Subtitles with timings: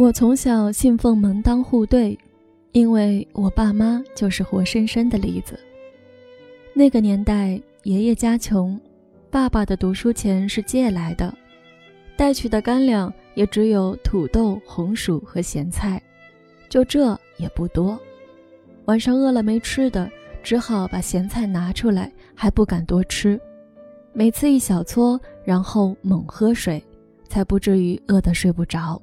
[0.00, 2.18] 我从小信奉门当户对，
[2.72, 5.60] 因为我爸妈就是活生生的例子。
[6.72, 8.80] 那个年代，爷爷家穷，
[9.28, 11.30] 爸爸的读书钱是借来的，
[12.16, 16.02] 带去的干粮也只有土豆、红薯和咸菜，
[16.70, 18.00] 就这也不多。
[18.86, 20.10] 晚上饿了没吃的，
[20.42, 23.38] 只好把咸菜拿出来，还不敢多吃，
[24.14, 26.82] 每次一小撮，然后猛喝水，
[27.28, 28.98] 才不至于饿得睡不着。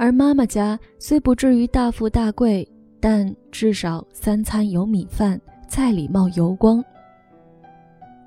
[0.00, 2.66] 而妈妈家虽不至于大富大贵，
[3.00, 5.38] 但至少三餐有米饭，
[5.68, 6.82] 菜里冒油光。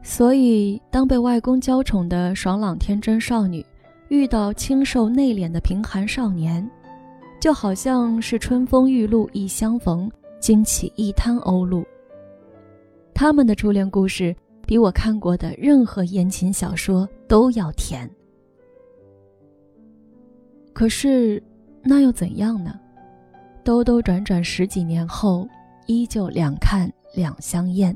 [0.04, 3.66] 所以，当被外公娇宠的爽朗天真少女
[4.10, 6.70] 遇到清瘦内敛的贫寒少年，
[7.40, 10.12] 就好像是春风玉露一相逢，
[10.42, 11.86] 惊起一滩鸥鹭。
[13.14, 14.36] 他们的初恋故事
[14.68, 18.10] 比我看过的任何言情小说都要甜。
[20.74, 21.42] 可是。
[21.84, 22.80] 那又怎样呢？
[23.64, 25.48] 兜兜转转十几年后，
[25.88, 27.96] 依旧两看两相厌。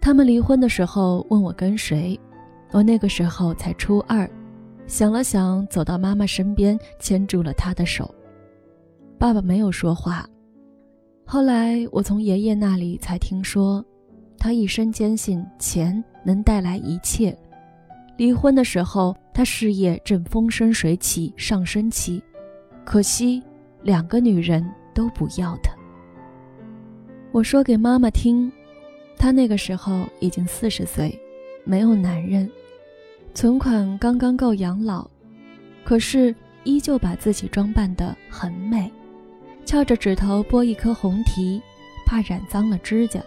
[0.00, 2.18] 他们离婚的时候问我跟谁，
[2.72, 4.28] 我那个时候才初二，
[4.86, 8.12] 想了想，走到妈妈身边，牵住了她的手。
[9.18, 10.28] 爸爸没有说话。
[11.24, 13.82] 后来我从爷爷那里才听说，
[14.36, 17.36] 他一生坚信钱能带来一切。
[18.16, 22.22] 离婚的时候，他事业正风生水起，上升期，
[22.84, 23.42] 可惜
[23.82, 25.72] 两个女人都不要他。
[27.30, 28.52] 我说给妈妈听，
[29.16, 31.18] 她那个时候已经四十岁，
[31.64, 32.50] 没有男人，
[33.34, 35.08] 存款刚刚够养老，
[35.84, 38.92] 可是依旧把自己装扮得很美，
[39.64, 41.60] 翘着指头剥一颗红提，
[42.04, 43.20] 怕染脏了指甲。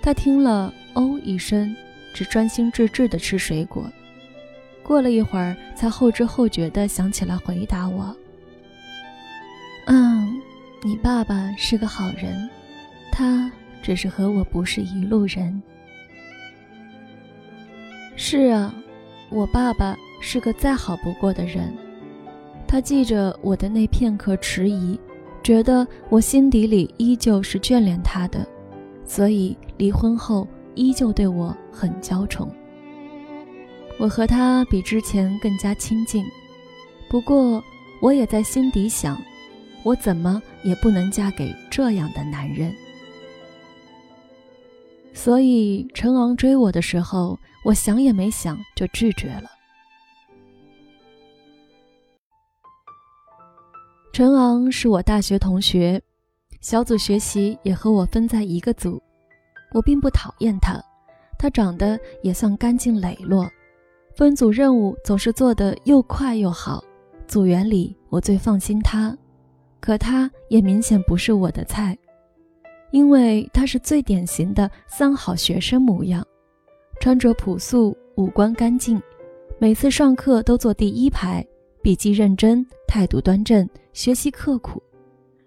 [0.00, 1.74] 他听了，哦一声。
[2.14, 3.90] 只专心致志地吃水果，
[4.84, 8.14] 过了一会儿，才后知后觉地想起来回答我
[9.88, 10.40] ：“嗯，
[10.84, 12.48] 你爸爸是个好人，
[13.10, 13.50] 他
[13.82, 15.62] 只是和我不是一路人。”
[18.14, 18.74] 是啊，
[19.30, 21.72] 我爸爸是个再好不过的人，
[22.66, 24.98] 他记着我的那片刻迟疑，
[25.42, 28.46] 觉得我心底里依旧是眷恋他的，
[29.06, 30.46] 所以离婚后。
[30.76, 32.50] 依旧对我很娇宠，
[33.98, 36.24] 我和他比之前更加亲近。
[37.08, 37.62] 不过，
[38.00, 39.20] 我也在心底想，
[39.84, 42.74] 我怎么也不能嫁给这样的男人。
[45.12, 49.50] 所以，陈昂追我的时候，我想也没想就拒绝了。
[54.12, 56.02] 陈昂是我大学同学，
[56.60, 59.00] 小组学习也和我分在一个组。
[59.72, 60.80] 我并不讨厌他，
[61.38, 63.48] 他长得也算干净磊落，
[64.14, 66.82] 分组任务总是做得又快又好。
[67.26, 69.16] 组员里我最放心他，
[69.80, 71.96] 可他也明显不是我的菜，
[72.92, 76.24] 因为他是最典型的三好学生模样，
[77.00, 79.02] 穿着朴素，五官干净，
[79.58, 81.44] 每次上课都坐第一排，
[81.82, 84.80] 笔记认真，态度端正，学习刻苦，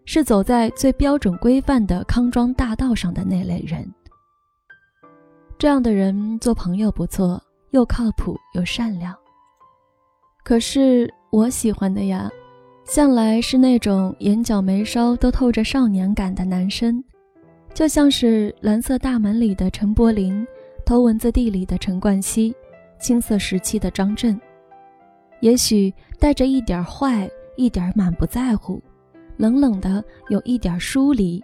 [0.03, 3.89] 是走在最标准规范的康庄大道上的那类人。
[5.57, 7.41] 这样的人做朋友不错，
[7.71, 9.15] 又靠谱又善良。
[10.43, 12.29] 可是我喜欢的呀，
[12.85, 17.03] 向来是那种眼角眉梢都透着少年感的男生，
[17.73, 20.41] 就像是《蓝色大门》里的陈柏霖，
[20.85, 22.55] 《头文字 D》里的陈冠希，
[22.99, 24.39] 青涩时期的张震。
[25.41, 28.81] 也许带着一点坏，一点满不在乎，
[29.35, 31.43] 冷冷的有一点疏离，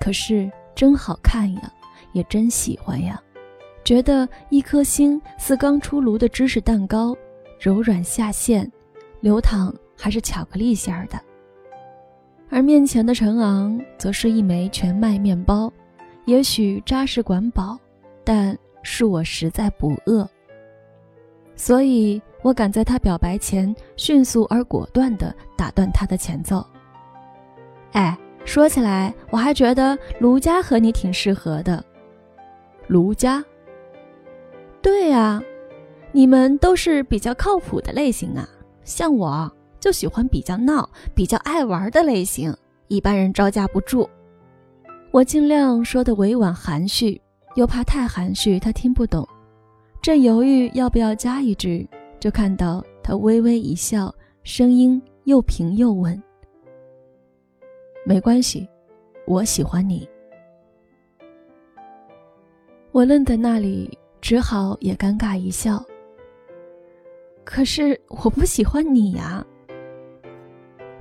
[0.00, 1.72] 可是真好看呀，
[2.12, 3.20] 也真喜欢呀。
[3.84, 7.14] 觉得一颗心似刚出炉的芝士蛋糕，
[7.60, 8.70] 柔软下陷，
[9.20, 11.20] 流淌还是巧克力馅儿的。
[12.48, 15.70] 而面前的陈昂则是一枚全麦面包，
[16.24, 17.78] 也许扎实管饱，
[18.24, 20.26] 但是我实在不饿。
[21.54, 26.64] 所以我赶在他表白前，迅速而果断地打断他的前奏。
[27.92, 28.16] 哎，
[28.46, 31.84] 说起来，我还觉得卢佳和你挺适合的。
[32.86, 33.44] 卢佳。
[34.84, 35.42] 对呀，
[36.12, 38.46] 你们都是比较靠谱的类型啊。
[38.82, 39.50] 像我
[39.80, 42.54] 就喜欢比较闹、比较爱玩的类型，
[42.88, 44.06] 一般人招架不住。
[45.10, 47.18] 我尽量说的委婉含蓄，
[47.54, 49.26] 又怕太含蓄他听不懂。
[50.02, 51.88] 正犹豫要不要加一句，
[52.20, 56.22] 就看到他微微一笑，声音又平又稳
[58.04, 58.68] ：“没关系，
[59.26, 60.06] 我喜欢你。”
[62.92, 63.98] 我愣在那里。
[64.24, 65.84] 只好也尴尬一笑。
[67.44, 69.44] 可是我不喜欢你呀。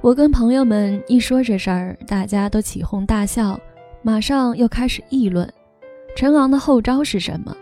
[0.02, 3.58] 我跟朋友们一说这事儿，大家都起哄大笑，
[4.02, 5.50] 马上又开始议论
[6.18, 7.56] 陈昂的后招是什么。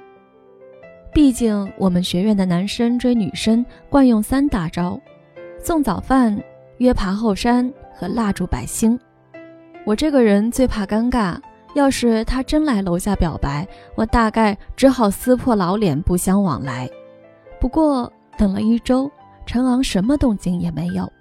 [1.14, 5.00] 毕竟我们学院的男生追女生惯用三大招：
[5.60, 6.36] 送早饭、
[6.80, 9.00] 约爬后山和蜡烛摆星。
[9.86, 11.38] 我这个人最怕尴尬，
[11.74, 16.90] 要是他真来楼下表白，我大概只好撕破老脸不相往来。
[17.60, 19.10] 不过等了一周，
[19.46, 21.12] 陈昂什么动静也没有。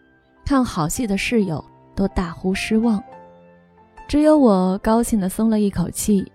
[0.44, 1.64] 看好戏的室友
[1.94, 3.00] 都大呼失望，
[4.08, 6.26] 只有我高兴地松了一口气。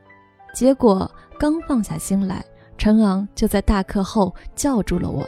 [0.53, 2.41] 结果刚放下心来，
[2.77, 5.27] 陈昂就在大课后叫住了我。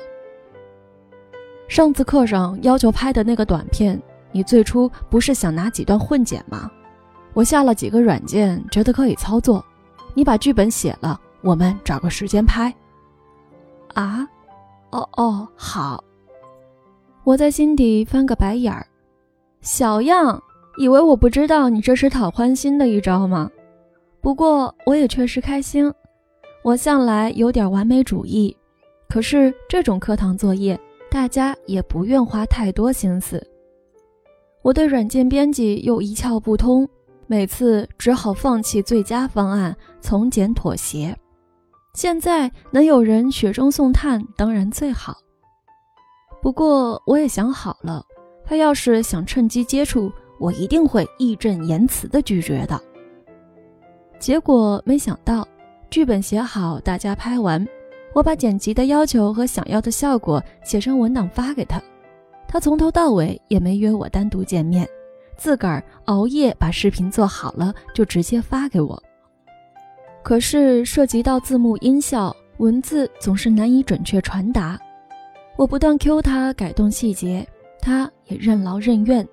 [1.68, 4.02] 上次课上要求拍的那个短片，
[4.32, 6.72] 你最初不是想拿几段混剪吗？
[7.38, 9.64] 我下了几个软件，觉得可以操作。
[10.16, 12.74] 你把剧本写了，我们找个时间拍。
[13.94, 14.28] 啊？
[14.90, 16.04] 哦哦，好。
[17.24, 18.84] 我在心底翻个白眼儿，
[19.62, 20.42] 小样，
[20.80, 23.52] 以为我不知道你这是讨欢心的一招吗？
[24.20, 25.94] 不过我也确实开心。
[26.64, 28.58] 我向来有点完美主义，
[29.08, 30.80] 可是这种课堂作业，
[31.12, 33.40] 大家也不愿花太多心思。
[34.64, 36.90] 我对软件编辑又一窍不通，
[37.28, 41.16] 每次只好放弃最佳方案，从简妥协。
[41.94, 45.18] 现在能有人雪中送炭，当然最好。
[46.42, 48.02] 不过我也想好了，
[48.46, 50.10] 他要是想趁机接触，
[50.40, 52.80] 我一定会义正言辞地拒绝的。
[54.20, 55.46] 结果没想到，
[55.90, 57.68] 剧本写好，大家拍完，
[58.14, 61.82] 我把剪辑的要求和想要的效果写成文档发给他，
[62.48, 64.88] 他从头到尾也没约我单独见面，
[65.38, 69.02] 自个儿熬夜把视频做好了就直接发给我。
[70.24, 74.78] 可是涉及到字幕、音效、文字，总是难以准确传达。
[75.56, 77.48] 我不断 Q 他改动细节，
[77.82, 79.28] 他也任劳任怨，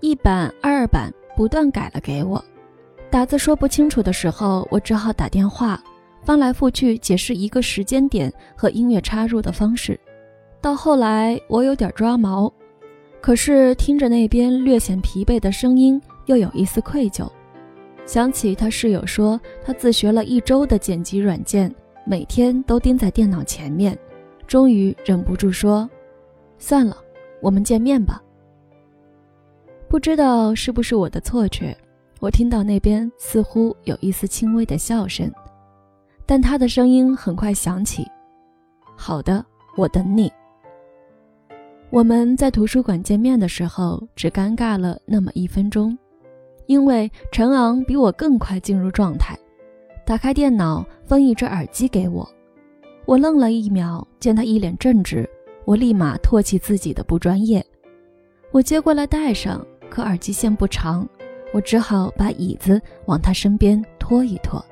[0.00, 2.42] 一版二版不断改了给我。
[3.10, 5.82] 打字说不清楚的时候，我只好打电话，
[6.22, 9.98] 翻来覆去解释一个时间点和音乐插入的方式。
[10.60, 12.52] 到后来我有点抓毛，
[13.20, 17.28] 可是听着那边略显疲惫的声音，又有一丝愧疚。
[18.06, 21.72] 想起他室友说，他自学了一周的剪辑软件，
[22.04, 23.96] 每天都盯在电脑前面。
[24.46, 25.88] 终于忍不住说
[26.58, 26.96] ：“算了，
[27.40, 28.20] 我们见面吧。”
[29.86, 31.76] 不知道是不是我的错觉，
[32.18, 35.30] 我听到那边似乎有一丝轻微的笑声，
[36.26, 38.04] 但他的声音很快响起
[38.96, 39.44] ：“好的，
[39.76, 40.32] 我等你。”
[41.90, 45.98] 我们在图书馆见面的时候，只尴尬了那么一分钟，
[46.66, 49.36] 因为陈昂比我更快进入状态，
[50.06, 52.28] 打开电脑，分一只耳机给我。
[53.06, 55.28] 我愣了一秒，见他一脸正直，
[55.64, 57.64] 我立马唾弃自己的不专业。
[58.52, 61.08] 我接过来戴上，可耳机线不长，
[61.52, 64.64] 我只好把椅子往他身边拖一拖。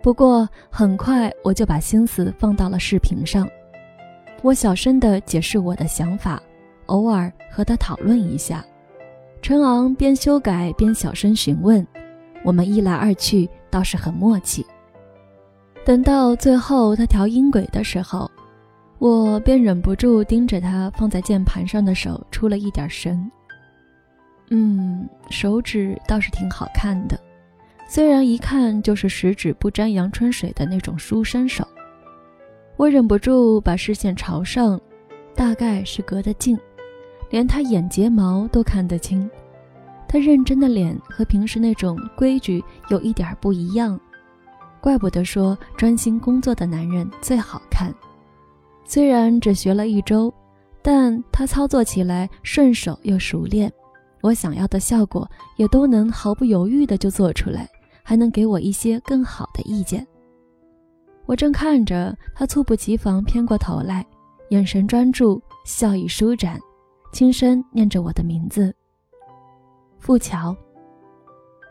[0.00, 3.48] 不过很快我就把心思放到了视频上，
[4.42, 6.42] 我小声地解释我的想法，
[6.86, 8.64] 偶尔和他讨论一下。
[9.42, 11.86] 陈昂边修改边小声询问，
[12.42, 14.64] 我们一来二去倒是很默契。
[15.84, 18.30] 等到最后他调音轨的时候，
[18.98, 23.30] 我便忍不住盯着他放在键盘上的手出了一点神。
[24.48, 27.18] 嗯，手指倒是挺好看的，
[27.86, 31.66] 虽然一看就是十指不沾阳春水的那种书生手。
[32.80, 34.80] 我忍不住把视线朝上，
[35.34, 36.58] 大概是隔得近，
[37.28, 39.30] 连他眼睫毛都看得清。
[40.08, 44.00] 他认真的脸和平时那种规矩有一点不一样。
[44.80, 47.94] 怪不得说专心工作的男人最好看，
[48.86, 50.32] 虽然只学了一周，
[50.80, 53.70] 但他操作起来顺手又熟练，
[54.22, 57.68] 我想要的效果也都能毫不犹豫的就做出来，
[58.02, 60.06] 还能给我一些更好的意见。
[61.30, 64.04] 我正看着他，猝不及防偏过头来，
[64.48, 66.58] 眼神专注，笑意舒展，
[67.12, 68.74] 轻声念着我的名字
[70.00, 70.56] ：“富桥。”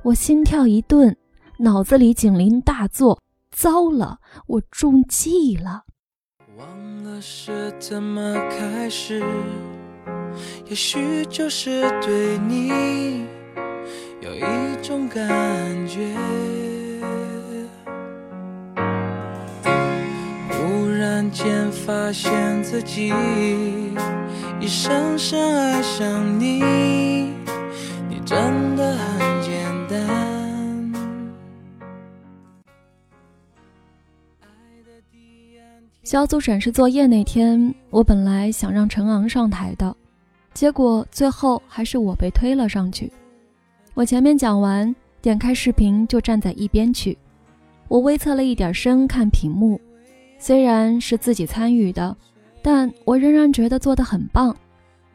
[0.01, 1.13] 我心跳一顿。
[1.57, 5.83] 脑子里警铃大作，糟了，我中计了。
[6.57, 9.21] 忘了是怎么开始，
[10.69, 13.27] 也许就是对你
[14.21, 16.15] 有一种感觉。
[21.89, 23.12] 发现自己
[24.62, 26.60] 已深深爱上你，
[28.08, 30.93] 你真的很简单。
[36.03, 39.96] 小组展示作业那天，我本来想让陈昂上台的，
[40.53, 43.12] 结果最后还是我被推了上去。
[43.96, 47.17] 我前面讲完，点开视频就站在一边去。
[47.88, 49.81] 我微侧了一点身看屏幕，
[50.39, 52.15] 虽然是自己参与的，
[52.63, 54.55] 但我仍然觉得做得很棒。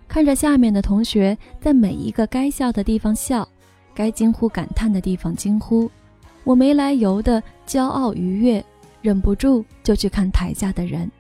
[0.06, 3.48] 看着下面的同学在每一个该笑的地方笑，
[3.94, 5.90] 该惊呼感叹的地方惊呼，
[6.44, 8.64] 我没来由的骄傲愉悦，
[9.00, 11.10] 忍不住就去看台下的人。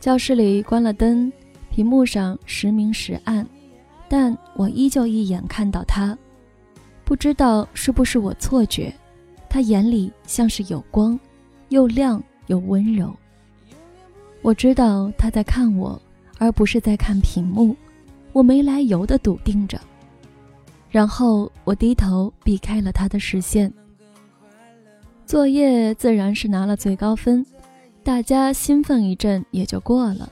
[0.00, 1.32] 教室里关了灯，
[1.70, 3.46] 屏幕上时明时暗，
[4.08, 6.18] 但我依旧一眼看到他，
[7.04, 8.92] 不知道是不是我错觉，
[9.48, 11.18] 他眼里像是有光，
[11.68, 13.14] 又亮又温柔。
[14.42, 16.00] 我知道他在看我。
[16.38, 17.76] 而不是在看屏幕，
[18.32, 19.80] 我没来由的笃定着，
[20.90, 23.72] 然后我低头避开了他的视线。
[25.24, 27.46] 作业自然是拿了最高分，
[28.02, 30.28] 大家兴奋一阵也就过了。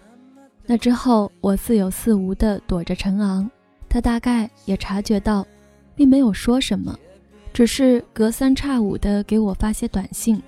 [0.66, 3.48] 那之后，我似有似无的躲着陈昂，
[3.88, 5.46] 他大概也察觉到，
[5.94, 6.98] 并没有说什么，
[7.52, 10.42] 只是隔三差五的给我发些短信，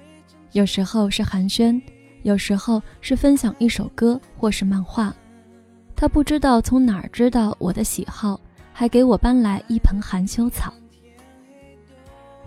[0.55, 1.83] 有时候是寒暄，
[2.23, 5.13] 有时候是分享一首歌或是漫画。
[5.97, 8.41] 他不知道从哪儿知道我的喜好，
[8.73, 10.73] 还给我搬来一盆含羞草，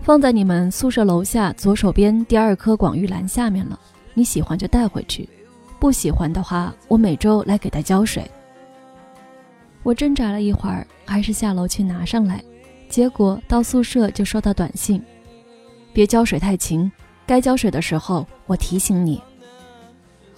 [0.00, 3.78] 放在你们宿舍楼下左手边第二棵广玉兰下面了。
[4.14, 5.28] 你喜欢就带回去，
[5.78, 8.24] 不喜欢的话，我每周来给它浇水。
[9.82, 12.42] 我挣扎了一会儿，还是下楼去拿上来，
[12.88, 15.02] 结果到宿舍就收到短信：
[15.92, 16.90] 别浇水太勤，
[17.28, 19.22] 该浇水的时候我提醒你。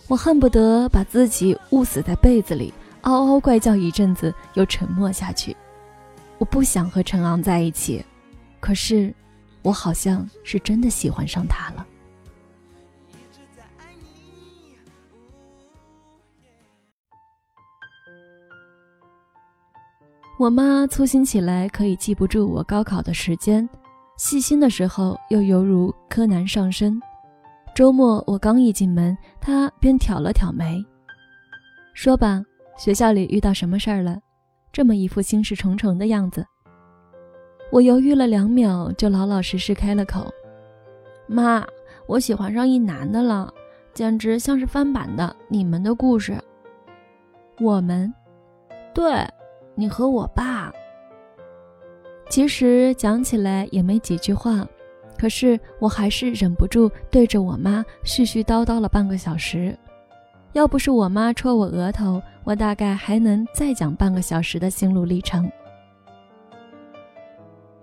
[0.08, 2.74] 我恨不得把自己捂死在被子里。
[3.02, 5.56] 嗷嗷怪叫一阵子，又沉默下去。
[6.38, 8.04] 我不想和陈昂在一起，
[8.58, 9.14] 可是
[9.62, 11.86] 我好像是真的喜欢上他了。
[20.38, 23.66] 我妈粗心起来可以记不住我高考的时间，
[24.20, 27.00] 细心的时候又犹如柯南上身。
[27.74, 30.84] 周末我刚一进门，他便挑了挑眉，
[31.94, 32.42] 说吧。
[32.76, 34.20] 学校里遇到什么事儿了？
[34.70, 36.44] 这么一副心事重重的样子。
[37.72, 40.30] 我犹豫了两秒，就老老实实开了口
[41.26, 41.66] ：“妈，
[42.06, 43.50] 我喜欢上一男的了，
[43.94, 46.38] 简直像是翻版的你们的故事。”
[47.58, 48.12] 我们，
[48.92, 49.26] 对，
[49.74, 50.70] 你和我爸。
[52.30, 54.64] 其实讲起来也没几句话，
[55.18, 59.76] 可是我还是忍不住对着我妈絮絮叨叨了半个小时。
[60.52, 65.50] 要不是我妈戳我额头，我大概还能再讲半个小时的心路历程。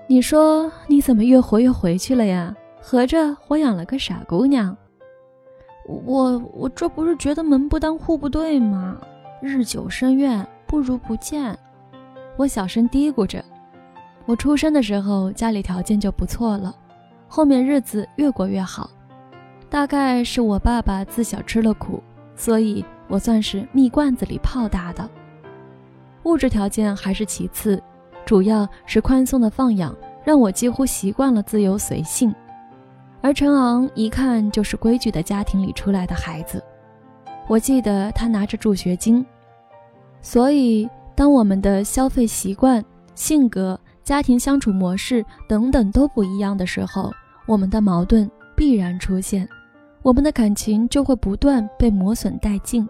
[0.07, 2.55] 你说你怎么越活越回去了呀？
[2.81, 4.75] 合着我养了个傻姑娘？
[5.85, 8.97] 我我这不是觉得门不当户不对吗？
[9.41, 11.57] 日久生怨，不如不见。
[12.37, 13.43] 我小声嘀咕着。
[14.27, 16.75] 我出生的时候家里条件就不错了，
[17.27, 18.89] 后面日子越过越好，
[19.69, 22.03] 大概是我爸爸自小吃了苦。
[22.35, 25.09] 所以，我算是蜜罐子里泡大的。
[26.23, 27.81] 物质条件还是其次，
[28.25, 32.31] 主要是宽松的放养，让我几乎习惯了自由随性。
[33.21, 36.63] 而陈昂一看就是规矩的家庭里出来的孩子。
[37.47, 39.25] 我记得他拿着助学金，
[40.21, 42.83] 所以当我们的消费习惯、
[43.15, 47.13] 性格、家庭相处模式等等都不一样的时候，
[47.45, 49.45] 我们的矛盾必然出现。
[50.01, 52.87] 我们的感情就会不断被磨损殆尽，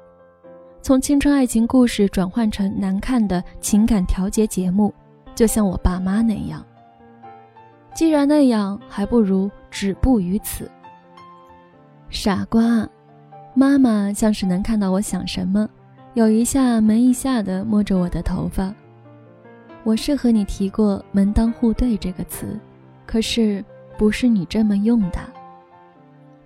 [0.80, 4.94] 从青春爱情故事转换成难看的情感调节节目，
[5.34, 6.64] 就像我爸妈那样。
[7.96, 10.70] 既然那样，还不如止步于此。
[12.12, 12.88] 傻瓜，
[13.56, 15.68] 妈妈像是能看到我想什么，
[16.14, 18.72] 有一下没一下的摸着我的头发。
[19.88, 22.60] 我是和你提过“门当户对”这个词，
[23.06, 23.64] 可是
[23.98, 25.20] 不是你这么用的。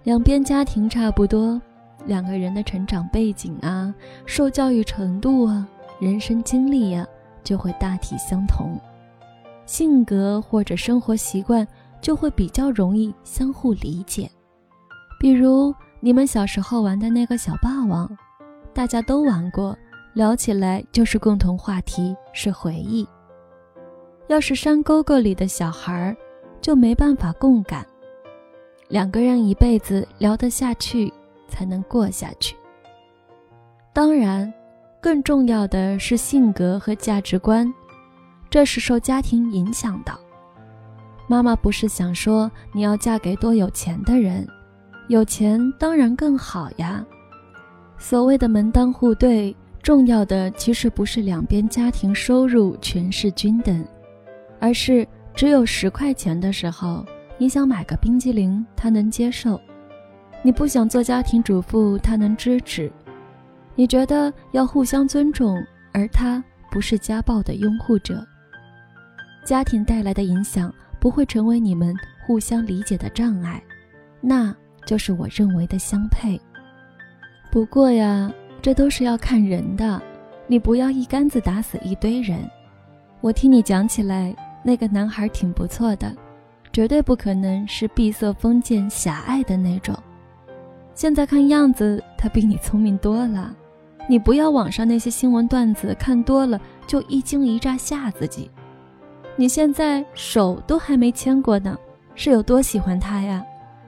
[0.03, 1.59] 两边家庭差不多，
[2.05, 3.91] 两个人的成长背景啊、
[4.27, 5.67] 受教育程度啊、
[5.99, 7.03] 人生经历呀，
[7.43, 8.79] 就会大体相同，
[9.65, 11.67] 性格或者生活习惯
[11.99, 14.29] 就会比较容易相互理解。
[15.19, 18.07] 比如你们小时候玩的那个小霸王，
[18.71, 19.75] 大家都玩过，
[20.13, 23.03] 聊起来就是共同话题，是回忆。
[24.31, 26.15] 要是山沟沟里的小孩儿，
[26.61, 27.85] 就没办法共感。
[28.87, 31.11] 两个人一辈子聊得下去，
[31.49, 32.55] 才能过下去。
[33.91, 34.51] 当然，
[35.01, 37.69] 更重要的是性格和价值观，
[38.49, 40.17] 这是受家庭影响的。
[41.27, 44.47] 妈妈不是想说你要嫁给多有钱的人，
[45.09, 47.05] 有钱当然更好呀。
[47.97, 53.85] 所谓的门当户对，重要的其实不是两边家庭收入全是均等，
[54.61, 57.05] 而是只有十块钱的时候，
[57.37, 59.59] 你想买个冰激凌，他能接受；
[60.41, 62.89] 你不想做家庭主妇，他能支持。
[63.75, 65.57] 你觉得要互相尊重，
[65.91, 68.25] 而他不是家暴的拥护者。
[69.43, 71.93] 家庭带来的影响不会成为你们
[72.25, 73.61] 互相理解的障碍，
[74.21, 76.39] 那就是我认为的相配。
[77.51, 78.31] 不过呀。
[78.63, 79.99] 这都是要看人的，
[80.45, 82.47] 你不要一竿子打死一堆人。
[83.19, 86.15] 我听你讲起来，那个男孩挺不错的，
[86.71, 89.95] 绝对不可能是闭塞封建、狭隘的那种。
[90.93, 93.55] 现在看样子，他比你聪明多了。
[94.09, 98.49] 你不要网上那些新闻段子看多了就一惊一乍吓自己。
[99.35, 101.77] 你现在手都还没牵过呢，
[102.15, 103.43] 是有多喜欢他呀？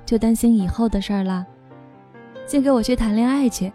[0.06, 1.46] 就担心以后的事儿了。
[2.46, 3.72] 先给我去谈恋爱去。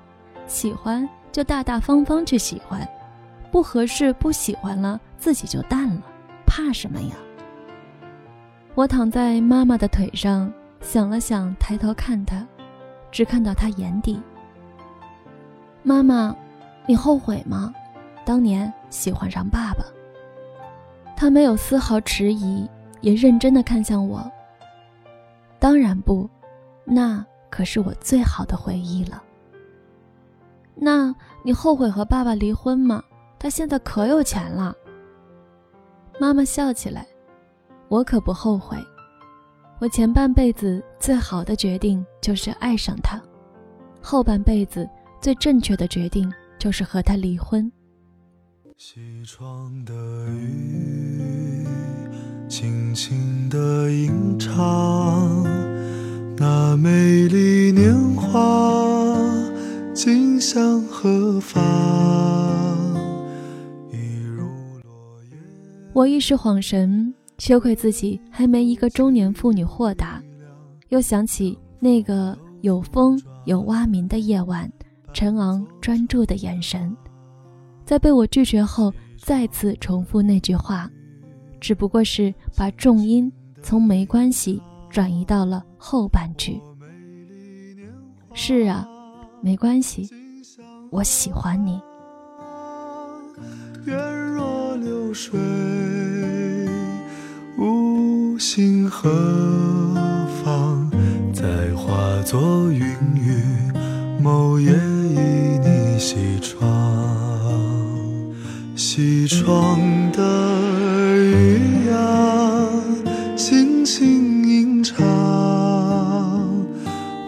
[0.46, 2.88] 喜欢就大大方方去喜欢，
[3.50, 6.02] 不合适不喜欢了自己就淡了，
[6.48, 7.14] 怕什么呀？
[8.74, 10.50] 我躺在妈妈的腿上，
[10.80, 12.44] 想了想，抬头看她，
[13.12, 14.20] 只看到她眼底。
[15.82, 16.34] 妈妈，
[16.86, 17.72] 你后悔吗？
[18.24, 19.84] 当年喜欢上爸爸。
[21.14, 22.68] 她没有丝毫迟疑，
[23.00, 24.28] 也认真的看向我。
[25.58, 26.28] 当然不，
[26.84, 29.22] 那可是我最好的回忆了。
[30.74, 33.02] 那你后悔和爸爸离婚吗？
[33.38, 34.74] 他现在可有钱了。
[36.20, 37.06] 妈妈笑起来，
[37.88, 38.76] 我可不后悔。
[39.78, 43.22] 我前半辈子最好的决定就是爱上他，
[44.02, 44.88] 后半辈子
[45.20, 47.70] 最正确的决定就是和他离婚。
[48.76, 49.94] 西窗的
[50.32, 51.64] 雨，
[52.48, 55.44] 轻轻的吟唱，
[56.36, 59.16] 那美丽年华。
[59.94, 62.67] 今向何方？
[65.98, 70.22] 我一时恍神，羞愧自己还没一个中年妇女豁达，
[70.90, 74.72] 又想起那个有风有蛙鸣的夜晚，
[75.12, 76.96] 陈昂专注的眼神，
[77.84, 80.88] 在被我拒绝后，再次重复那句话，
[81.58, 83.28] 只不过是把重音
[83.60, 86.60] 从没关系转移到了后半句。
[88.34, 88.86] 是啊。
[89.40, 90.08] 没关系，
[90.90, 91.80] 我喜欢你。
[93.84, 95.38] 愿若流水，
[98.38, 99.10] 心何
[100.44, 100.88] 方？
[101.32, 102.80] 再化作云
[103.16, 103.42] 雨，
[104.22, 106.64] 某夜倚你西窗。
[108.76, 109.80] 西窗
[110.12, 110.22] 的
[111.16, 112.68] 雨呀，
[113.36, 115.04] 轻轻吟唱，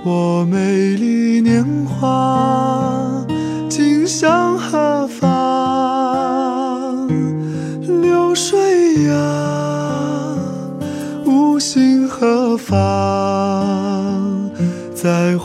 [0.04, 1.64] 我美丽年。
[2.00, 3.26] 华，
[3.68, 4.49] 今宵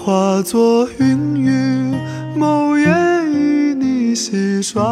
[0.05, 1.95] 化作云雨，
[2.37, 2.85] 某夜
[3.25, 4.83] 与你戏耍。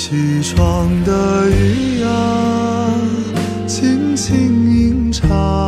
[0.00, 2.88] 西窗的雨啊，
[3.66, 4.36] 轻轻
[4.72, 5.67] 吟唱。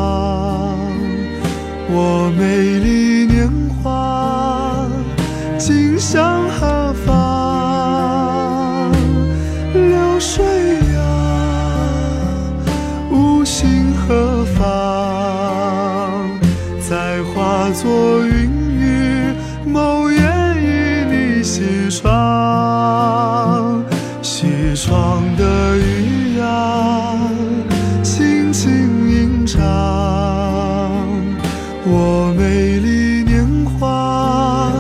[32.37, 34.71] 美丽年华，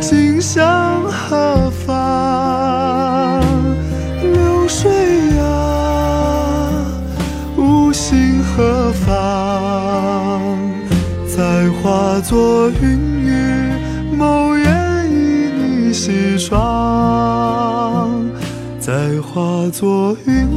[0.00, 3.42] 今向何方？
[4.22, 4.90] 流水
[5.38, 6.84] 啊，
[7.56, 10.40] 无心何妨？
[11.26, 13.72] 再化作云雨，
[14.16, 16.48] 某夜旖旎西窗。
[18.78, 20.48] 再化作云